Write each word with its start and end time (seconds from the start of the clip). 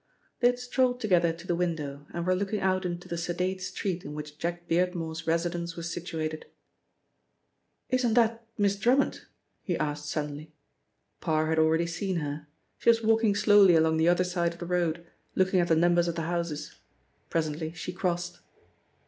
They 0.39 0.47
had 0.47 0.57
strolled 0.57 0.99
together 0.99 1.31
to 1.31 1.45
the 1.45 1.53
window, 1.55 2.07
and 2.11 2.25
were 2.25 2.33
looking 2.33 2.59
out 2.59 2.85
into 2.85 3.07
the 3.07 3.19
sedate 3.19 3.61
street 3.61 4.03
in 4.03 4.13
which 4.15 4.39
Jack 4.39 4.67
Beardmore's 4.67 5.27
residence 5.27 5.75
was 5.75 5.93
situated. 5.93 6.47
"Isn't 7.89 8.15
that 8.15 8.47
Miss 8.57 8.77
Drummond?" 8.77 9.21
he 9.61 9.77
asked 9.77 10.09
suddenly. 10.09 10.53
Parr 11.19 11.49
had 11.49 11.59
already 11.59 11.85
seen 11.85 12.15
her. 12.15 12.47
She 12.79 12.89
was 12.89 13.03
walking 13.03 13.35
slowly 13.35 13.75
along 13.75 13.97
the 13.97 14.09
other 14.09 14.23
side 14.23 14.53
of 14.53 14.59
the 14.59 14.65
road, 14.65 15.05
looking 15.35 15.59
at 15.59 15.67
the 15.67 15.75
numbers 15.75 16.07
of 16.07 16.15
the 16.15 16.23
houses. 16.23 16.77
Presently 17.29 17.71
she 17.73 17.93
crossed. 17.93 18.39